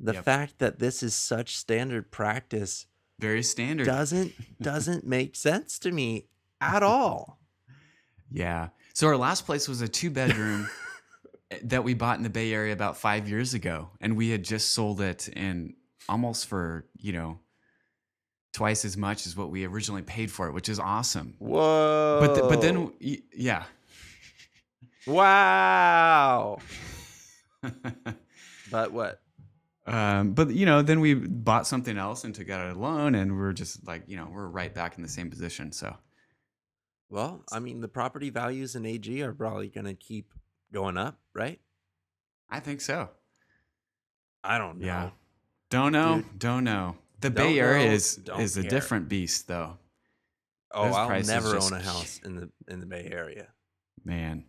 [0.00, 0.24] The Yep.
[0.24, 2.86] fact that this is such standard practice
[3.20, 3.86] Very standard.
[3.86, 6.26] doesn't doesn't make sense to me
[6.60, 7.38] at all.
[8.32, 8.70] Yeah.
[8.94, 10.68] So our last place was a two bedroom
[11.64, 14.70] that we bought in the Bay Area about five years ago, and we had just
[14.70, 15.74] sold it in
[16.08, 17.40] almost for you know
[18.52, 21.34] twice as much as what we originally paid for it, which is awesome.
[21.40, 22.18] Whoa!
[22.20, 23.64] But th- but then yeah.
[25.06, 26.58] wow.
[28.70, 29.20] But what?
[29.86, 33.36] um, but you know, then we bought something else and took out a loan, and
[33.36, 35.70] we're just like you know we're right back in the same position.
[35.70, 35.94] So
[37.14, 40.34] Well, I mean, the property values in AG are probably going to keep
[40.72, 41.60] going up, right?
[42.50, 43.08] I think so.
[44.42, 44.86] I don't know.
[44.86, 45.10] Yeah.
[45.70, 46.16] Don't know.
[46.16, 46.38] Dude.
[46.40, 46.96] Don't know.
[47.20, 49.78] The Don't Bay Area is is a different beast, though.
[50.72, 53.46] Oh, Those I'll never just- own a house in the in the Bay Area.
[54.04, 54.44] Man,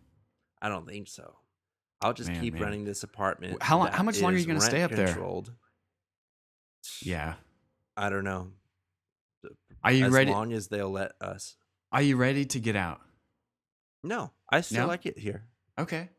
[0.60, 1.38] I don't think so.
[2.02, 2.62] I'll just Man, keep man.
[2.64, 3.62] renting this apartment.
[3.62, 5.16] How lo- how much longer are you gonna stay rent up there?
[7.00, 7.34] yeah.
[7.96, 8.50] I don't know.
[9.84, 10.30] Are you as ready?
[10.32, 11.56] As long as they'll let us.
[11.92, 13.00] Are you ready to get out?
[14.02, 14.86] No, I still No?
[14.88, 15.44] like it here.
[15.78, 16.10] Okay.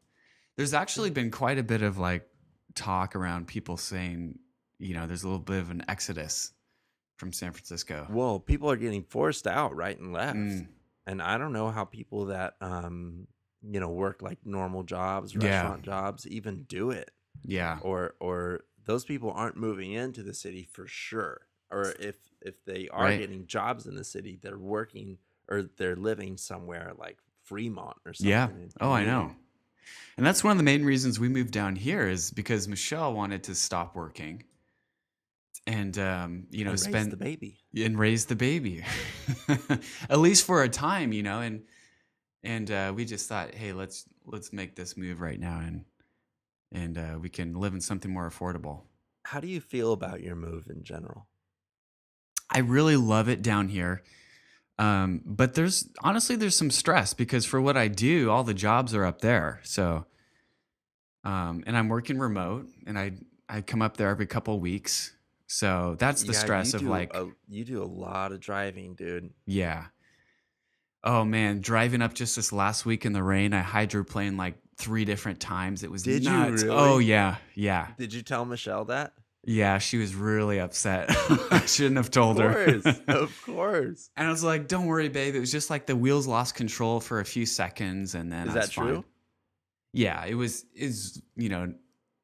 [0.55, 2.27] There's actually been quite a bit of like
[2.73, 4.39] talk around people saying,
[4.79, 6.51] you know, there's a little bit of an exodus
[7.17, 8.07] from San Francisco.
[8.09, 10.67] Well, people are getting forced out right and left, Mm,
[11.05, 13.27] and I don't know how people that um
[13.61, 15.45] you know work like normal jobs, Yeah.
[15.61, 17.11] restaurant jobs, even do it.
[17.43, 17.79] yeah.
[17.83, 22.87] or or those people aren't moving into the city for sure or if if they
[22.89, 23.19] are Right.
[23.19, 25.17] getting jobs in the city they're working
[25.49, 28.49] or they're living somewhere like fremont or something Yeah.
[28.81, 29.35] Oh, I know.
[30.17, 33.43] And that's one of the main reasons we moved down here is because Michelle wanted
[33.43, 34.43] to stop working
[35.65, 37.59] and um, you know, And raise spend the baby.
[37.77, 38.83] and raise the baby.
[40.09, 41.63] At least for a time you know and
[42.43, 45.85] and uh, we just thought hey let's let's make this move right now and
[46.71, 48.81] and uh, we can live in something more affordable.
[49.23, 51.27] How do you feel about your move in general?
[52.49, 54.03] I really love it down here
[54.79, 58.93] um, but there's honestly there's some stress because for what i do all the jobs
[58.93, 59.59] are up there.
[59.63, 60.05] So
[61.23, 63.11] um, and i'm working remote and i
[63.49, 65.13] i come up there every couple weeks.
[65.47, 69.31] So that's the Yeah, stress of like a, you do a lot of driving dude.
[69.45, 69.85] Yeah.
[71.03, 75.05] Oh man, driving up just this last week in the rain, I hydroplaned like three
[75.05, 75.83] different times.
[75.83, 76.69] It was Did you really?
[76.69, 79.13] Oh yeah, yeah, did you tell michelle that
[79.47, 79.77] yeah.
[79.79, 81.07] She was really upset.
[81.51, 82.65] I shouldn't have told of her.
[82.81, 85.33] course of course and I was like, "Don't worry, babe.
[85.35, 88.53] It was just like the wheels lost control for a few seconds, and then is
[88.53, 89.03] that true fine."
[89.93, 90.65] Yeah, it was.
[90.75, 91.73] Is you know,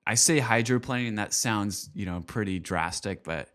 [0.06, 1.16] I say hydroplaning.
[1.16, 3.50] That sounds you know pretty drastic, but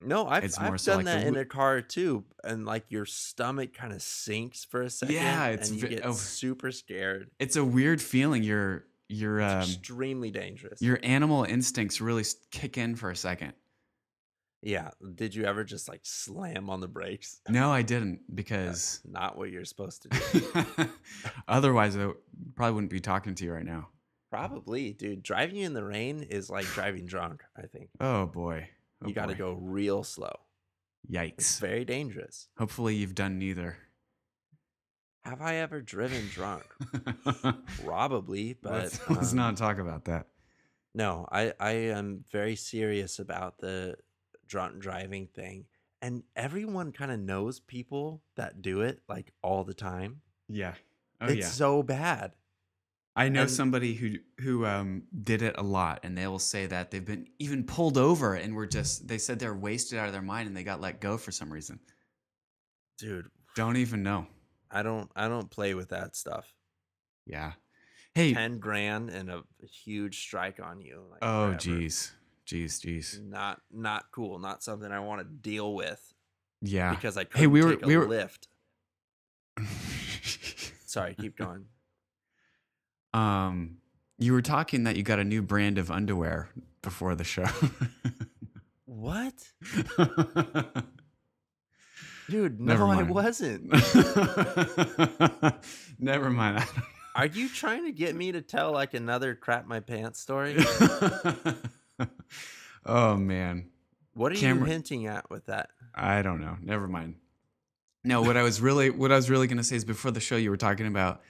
[0.00, 2.84] no i've, It's I've so done like the that in a car too and like
[2.88, 6.12] your stomach kind of sinks for a second Yeah, it's and you get oh.
[6.12, 8.42] super scared it's a weird feeling.
[8.42, 10.80] Your your It's um, extremely dangerous.
[10.82, 13.52] your animal instincts really kick in for a second.
[14.62, 14.90] yeah.
[15.14, 17.40] Did you ever just like slam on the brakes?
[17.48, 20.08] No, I didn't That's because not what you're supposed to
[20.78, 20.88] do.
[21.46, 22.10] otherwise I
[22.54, 23.88] probably wouldn't be talking to you right now.
[24.30, 25.22] Probably, dude.
[25.22, 27.42] Driving in the rain is like driving drunk.
[27.56, 28.68] I think Oh boy.
[29.02, 30.34] Oh, you got to go real slow.
[31.08, 31.60] It's Yikes.
[31.60, 32.48] very dangerous.
[32.58, 33.78] Hopefully you've done neither.
[35.28, 36.64] Have I ever driven drunk?
[37.84, 40.26] Probably, but let's, let's um, not talk about that.
[40.94, 43.96] No, I I am very serious about the
[44.46, 45.66] drunk driving thing,
[46.00, 50.22] and everyone kind of knows people that do it like all the time.
[50.48, 50.74] Yeah.
[51.20, 51.46] Oh it's yeah.
[51.46, 52.32] so bad.
[53.14, 56.66] I know and- somebody who who um did it a lot and they will say
[56.66, 60.12] that they've been even pulled over and were just they said they're wasted out of
[60.12, 61.80] their mind and they got let go for some reason.
[62.96, 64.26] Dude, Don't even know.
[64.70, 66.52] I don't I don't play with that stuff.
[67.26, 67.52] Yeah.
[68.14, 68.32] Hey.
[68.34, 69.42] 10 grand and a
[69.84, 71.02] huge strike on you.
[71.10, 71.58] Like oh forever.
[71.58, 72.10] jeez.
[72.46, 73.22] Jeez, jeez.
[73.22, 74.38] Not not cool.
[74.38, 76.14] Not something I want to deal with
[76.62, 76.90] Yeah.
[76.94, 78.48] because I couldn't we were- we were- lift.
[80.86, 81.66] Sorry, keep going.
[83.14, 83.78] um
[84.18, 86.48] you were talking that you got a new brand of underwear
[86.82, 87.46] before the show.
[88.84, 89.34] What?
[92.28, 93.10] Dude, Never no, I mind.
[93.10, 93.72] wasn't.
[95.98, 96.64] Never mind.
[97.16, 100.56] Are you trying to get me to tell like another crap my pants story?
[102.86, 103.70] oh man.
[104.14, 105.70] What are you hinting at with that?
[105.94, 106.56] I don't know.
[106.62, 107.16] Never mind.
[108.04, 110.20] No, what I was really what I was really going to say is before the
[110.20, 111.22] show you were talking about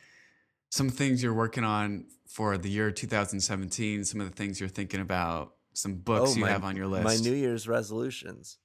[0.70, 5.00] some things you're working on for the year 2017, some of the things you're thinking
[5.00, 7.04] about, some books oh, you Oh, my- have on your list.
[7.04, 8.58] My New Year's resolutions.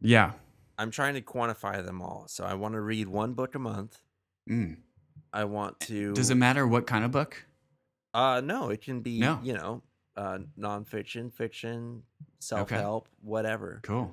[0.00, 0.32] yeah.
[0.78, 2.26] I'm trying to quantify them all.
[2.28, 3.98] So I want to read one book a month.
[4.48, 4.76] Mm.
[5.32, 6.12] I want to.
[6.14, 7.46] Does it matter what kind of book?
[8.14, 9.18] Uh, no, it can be.
[9.20, 9.38] No.
[9.42, 9.82] You know,
[10.16, 12.02] uh, nonfiction, fiction,
[12.38, 13.80] self help, whatever.
[13.82, 14.12] Cool.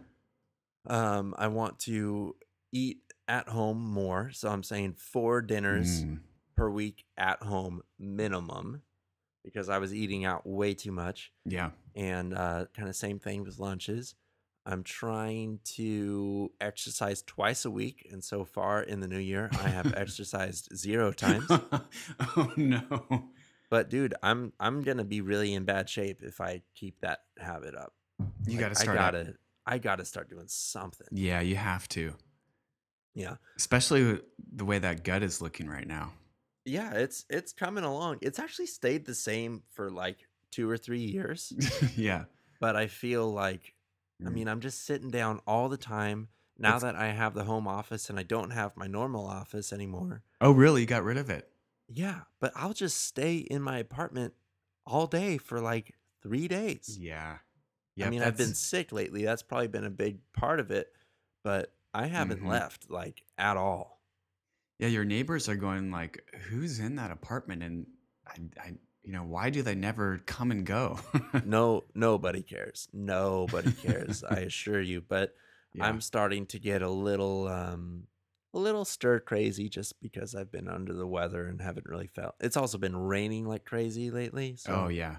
[0.87, 2.35] Um, I want to
[2.73, 6.19] eat at home more, so I'm saying four dinners Mm,
[6.57, 8.81] per week at home minimum,
[9.45, 11.31] because I was eating out way too much.
[11.45, 11.69] yeah.
[11.95, 14.15] and uh, kind of same thing with lunches.
[14.65, 19.69] I'm trying to exercise twice a week, and so far in the new year, I
[19.69, 21.45] have exercised zero times.
[21.49, 23.25] oh no.
[23.69, 27.75] But dude, I'm I'm gonna be really in bad shape if I keep that habit
[27.75, 27.93] up.
[28.47, 28.97] You Like, got to start.
[28.97, 29.33] I gotta
[29.65, 31.07] I gotta start doing something.
[31.11, 32.13] Yeah, you have to.
[33.15, 34.19] Yeah, Especially
[34.55, 36.13] the way that gut is looking right now.
[36.65, 36.93] yeah.
[36.93, 38.19] It's it's coming along.
[38.21, 40.17] It's actually stayed the same for like
[40.51, 41.51] two or three years,
[41.95, 42.25] yeah.
[42.59, 43.73] but I feel like
[44.25, 44.33] I Mm.
[44.33, 47.67] mean, I'm just sitting down all the time now It's- that I have the home
[47.67, 50.23] office and I don't have my normal office anymore.
[50.41, 50.81] Oh, really?
[50.81, 51.51] You got rid of it?
[51.87, 54.33] Yeah, but I'll just stay in my apartment
[54.85, 56.97] all day for like three days.
[56.97, 57.39] Yeah.
[57.39, 57.39] I
[57.95, 59.23] Yep, mean, I've been sick lately.
[59.23, 60.95] That's probably been a big part of it,
[61.43, 62.47] but I haven't Mhm.
[62.47, 64.01] left like at all.
[64.79, 67.87] Yeah, your neighbors are going like, "Who's in that apartment?" And
[68.25, 70.99] I, I, you know, why do they never come and go?
[71.45, 72.87] No, nobody cares.
[72.93, 74.23] Nobody cares.
[74.23, 75.01] I assure you.
[75.01, 75.33] But
[75.73, 75.87] Yeah.
[75.87, 78.03] I'm starting to get a little, um,
[78.53, 82.35] a little stir crazy just because I've been under the weather and haven't really felt.
[82.39, 84.55] It's also been raining like crazy lately.
[84.57, 85.17] So oh yeah.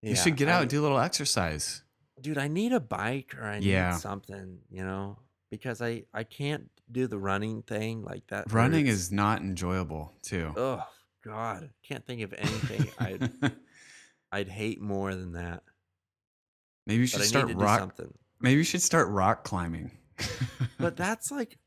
[0.00, 1.82] You should get out I- and do a little exercise.
[2.20, 3.96] dude i need a bike or i need Yeah.
[3.96, 5.18] something you know
[5.50, 8.98] because i i can't do the running thing like that Running hurts.
[9.00, 10.52] is not enjoyable too.
[10.56, 10.82] oh
[11.24, 13.30] god can't think of anything i'd
[14.32, 15.62] i'd hate more than that
[16.86, 17.78] maybe you should i start need to do rock.
[17.80, 19.92] something Maybe you should start rock climbing.
[20.78, 21.58] but that's like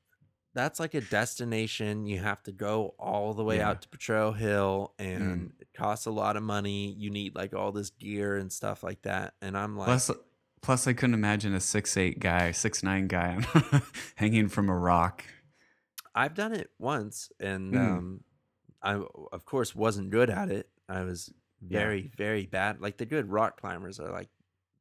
[0.53, 3.63] that's like a destination you have to go all the way Yeah.
[3.63, 3.69] Mm.
[3.69, 7.71] out to Potrero Hill and it costs a lot of money you need like all
[7.71, 10.11] this gear and stuff like that and i'm like plus,
[10.61, 13.39] plus, I couldn't imagine a six eight guy, six nine guy
[14.15, 15.23] hanging from a rock.
[16.13, 17.79] I've done it once, and Mm.
[17.97, 18.19] um,
[18.85, 18.93] I
[19.33, 20.69] of course wasn't good at it.
[20.87, 21.33] I was
[21.67, 21.79] Yeah.
[21.79, 22.79] very, very bad.
[22.81, 24.29] Like the good rock climbers are like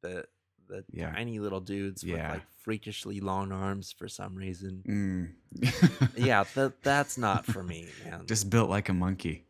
[0.01, 0.25] the
[0.67, 1.11] the Yeah.
[1.11, 4.83] tiny little dudes with like freakishly long arms for some reason.
[4.87, 6.15] Mm.
[6.17, 8.25] yeah, that that's not for me, man.
[8.25, 9.45] just built like a monkey.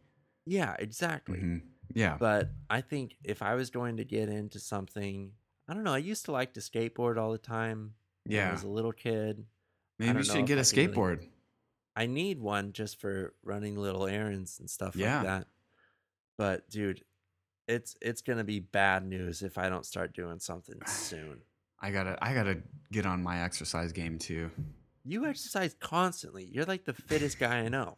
[0.45, 1.39] yeah, exactly.
[1.39, 1.61] Mhm.
[1.93, 2.17] Yeah.
[2.19, 5.31] But I think if I was going to get into something,
[5.67, 5.93] I don't know.
[5.93, 7.93] I used to like to skateboard all the time.
[8.25, 8.51] when I Yeah.
[8.53, 9.45] was a little kid.
[9.99, 11.27] Maybe you should get a I can really- skateboard.
[11.95, 15.17] I need one just for running little errands and stuff Yeah.
[15.17, 15.47] like that.
[16.37, 17.03] But dude,
[17.67, 21.39] it's it's gonna be bad news if I don't start doing something soon.
[21.79, 22.57] I gotta I gotta
[22.91, 24.51] get on my exercise game too.
[25.03, 26.45] You exercise constantly.
[26.45, 27.97] You're like the fittest guy I know.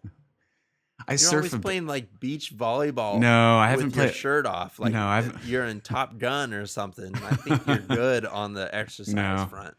[1.07, 3.19] I You're surf always a playing like beach volleyball.
[3.19, 4.15] No, I haven't your played.
[4.15, 4.77] shirt off.
[4.79, 7.15] Like No, uh, I've- you're in Top Gun or something.
[7.15, 9.45] I think you're good on the exercise No.
[9.49, 9.75] front.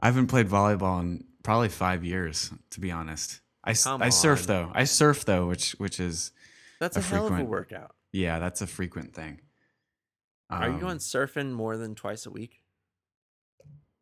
[0.00, 3.40] I haven't played volleyball in probably five years, to be honest.
[3.64, 4.46] I, Come I surf on.
[4.46, 4.72] though.
[4.74, 6.32] I surf though, which which is
[6.80, 7.94] That's A a, hell of a workout.
[8.12, 9.40] yeah, that's a frequent thing.
[10.50, 12.62] Are you Um, going surfing more than twice a week?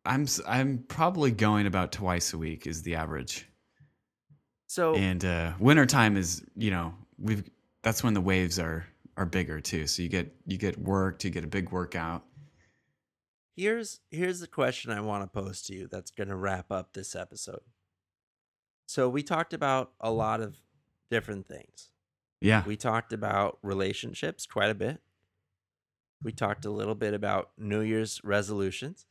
[0.03, 3.47] I'm I'm probably going about twice a week is the average.
[4.67, 7.43] So And uh, wintertime is you know we've
[7.83, 8.85] that's when the waves are
[9.17, 9.85] are bigger too.
[9.85, 12.23] So you get you get worked, you get a big workout.
[13.55, 16.93] Here's here's the question I want to pose to you that's going to wrap up
[16.93, 17.61] this episode.
[18.91, 20.57] So we talked about a lot of
[21.09, 21.91] different things.
[22.41, 24.99] Yeah, We talked about relationships quite a bit.
[26.21, 29.05] We talked a little bit about New Year's resolutions.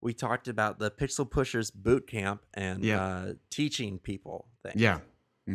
[0.00, 3.02] We talked about the Pixel Pushers boot camp and Yeah.
[3.02, 4.80] uh, teaching people things.
[4.80, 5.00] yeah.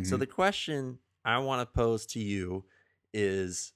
[0.02, 0.18] So Mhm.
[0.18, 2.66] the question I want to pose to you
[3.14, 3.72] is,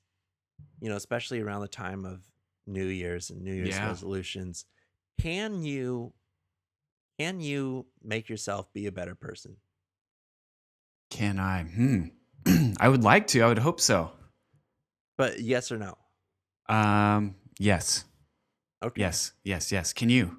[0.81, 2.25] you know, especially around the time of
[2.67, 3.87] New Year's and New Year's Yeah.
[3.87, 4.67] resolutions,
[5.19, 6.13] can you
[7.23, 9.57] can you make yourself be a better person?
[11.11, 11.65] can I?
[11.65, 12.05] Hmm.
[12.81, 13.43] I would like to.
[13.43, 14.13] I would hope so.
[15.19, 15.97] But yes or no?
[16.75, 17.35] Um.
[17.59, 18.05] Yes.
[18.83, 19.01] Okay.
[19.03, 19.33] Yes.
[19.45, 19.71] Yes.
[19.71, 19.93] Yes.
[19.93, 20.39] Can you?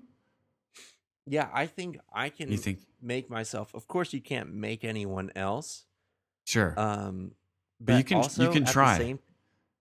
[1.27, 2.79] Yeah, I think I can You think?
[3.01, 3.73] make myself.
[3.75, 5.85] Of course, you can't make anyone else.
[6.45, 6.73] Sure.
[6.77, 7.35] Um,
[7.79, 8.97] But you can- you can at the try.
[8.97, 9.19] same-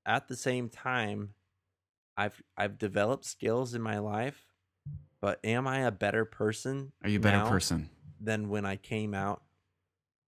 [0.07, 1.35] at the same time,
[2.17, 4.52] I've I've developed skills in my life,
[5.23, 6.93] but am I a better person?
[7.03, 7.89] Are you a better person?
[8.21, 9.43] than when I came out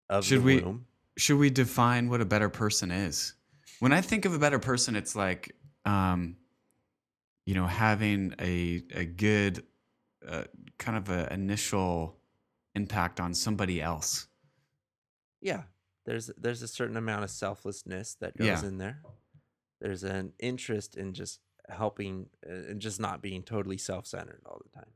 [0.08, 0.86] of Should the we- womb?
[1.16, 3.34] Should we define what a better person is?
[3.78, 6.36] When I think of a better person, it's like, um,
[7.46, 9.64] you know, having a a good,
[10.26, 10.44] uh,
[10.78, 12.16] kind of a initial
[12.74, 14.26] impact on somebody else.
[15.40, 15.64] Yeah,
[16.04, 18.64] there's there's a certain amount of selflessness that goes Yeah.
[18.66, 19.02] in there.
[19.80, 21.38] There's an interest in just
[21.68, 24.90] helping uh, and just not being totally self-centered all the time.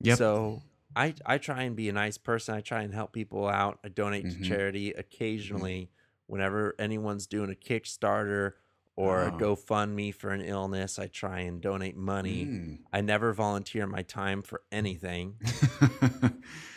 [0.00, 0.18] Yep.
[0.18, 0.62] So
[0.96, 2.54] I I try and be a nice person.
[2.54, 3.78] I try and help people out.
[3.84, 4.38] I donate Mhm.
[4.38, 5.90] to charity occasionally
[6.26, 8.52] whenever anyone's doing a Kickstarter
[8.96, 9.38] or a Oh.
[9.38, 10.98] GoFundMe for an illness.
[10.98, 12.44] I try and donate money.
[12.46, 12.78] Mm.
[12.92, 15.36] I never volunteer my time for anything.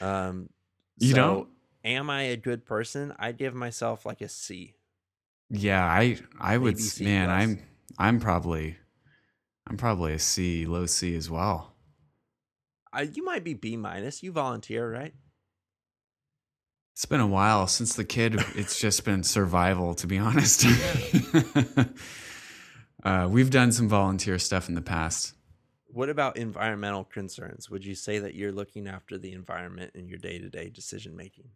[0.01, 0.49] Um,
[0.97, 1.49] You so don't?
[1.83, 3.13] Am I a good person?
[3.19, 4.75] I give myself like a C.
[5.49, 7.41] yeah, I I would Maybe s- C man, plus.
[7.41, 7.59] I'm
[7.97, 8.77] I'm probably
[9.67, 11.73] I'm probably a C, low C as well.
[12.93, 14.23] I, you might be B minus.
[14.23, 15.13] You volunteer, right?
[16.93, 18.41] It's been a while since the kid.
[18.55, 20.65] It's just been survival, to be honest.
[23.03, 25.33] uh, we've done some volunteer stuff in the past.
[25.87, 27.69] What about environmental concerns?
[27.69, 31.15] Would you say that you're looking after the environment in your day to day decision
[31.15, 31.49] making?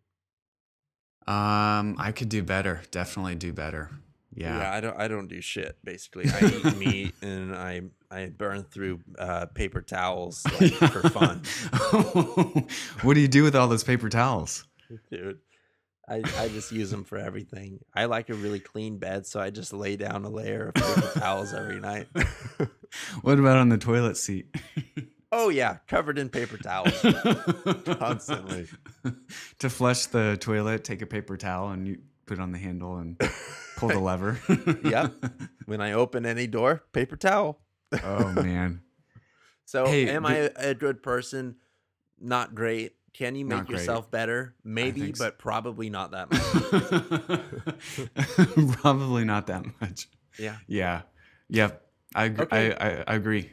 [1.27, 2.81] Um, I could do better.
[2.91, 3.91] Definitely do better.
[4.33, 4.71] Yeah.
[4.71, 4.97] I don't.
[4.97, 5.77] I don't do shit.
[5.83, 11.43] Basically, I eat meat and I I burn through uh, paper towels like, for fun,
[13.01, 14.65] what do you do with all those paper towels?
[15.11, 15.39] dude.
[16.07, 17.81] I, I just use them for everything.
[17.93, 21.19] I like a really clean bed, so I just lay down a layer of paper
[21.19, 22.07] towels every night.
[23.21, 24.47] What about on the toilet seat?
[25.31, 26.99] oh yeah, covered in paper towels.
[27.99, 28.65] Constantly.
[29.59, 31.99] to flush the toilet, take a paper towel and you
[32.29, 33.19] put it on the handle and
[33.77, 34.39] pull the lever.
[34.83, 35.13] Yep.
[35.65, 37.59] When I open any door, paper towel.
[38.03, 38.81] oh man.
[39.65, 41.55] So, Hey, am the- I a, a good person?
[42.19, 42.93] Not great.
[43.13, 44.55] Can you make yourself better?
[44.63, 45.25] Maybe, so.
[45.25, 46.41] but probably not that much.
[48.77, 50.07] Probably not that much.
[50.37, 50.57] yeah.
[50.67, 51.01] Yeah.
[51.49, 51.81] Yep.
[52.15, 52.73] I, Okay.
[52.73, 53.51] I, I I agree.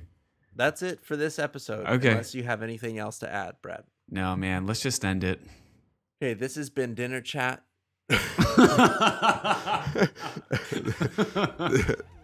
[0.54, 1.86] That's it for this episode.
[1.86, 2.10] Okay.
[2.10, 3.84] Unless you have anything else to add, Brad.
[4.10, 4.66] No, man.
[4.66, 5.40] Let's just end it.
[6.22, 7.62] Okay, this has been Dinner Chat.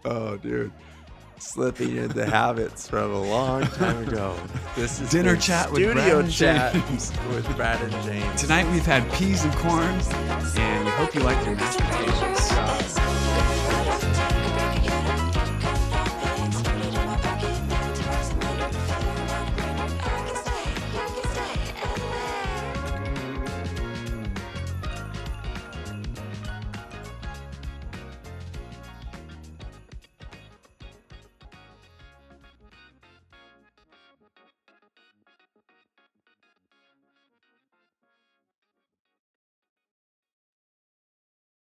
[0.05, 0.71] oh, dude.
[1.39, 4.33] Slipping into habits from a long time ago.
[4.77, 7.11] This is Dinner chat with studio Brad and chat James.
[7.29, 8.41] with Brad and James.
[8.41, 9.83] Tonight we've had peas and corn,
[10.57, 12.32] and we hope you like your mashed potatoes.